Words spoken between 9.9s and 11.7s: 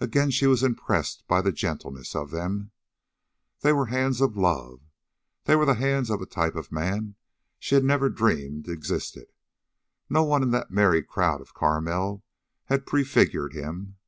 No one in that merry crowd of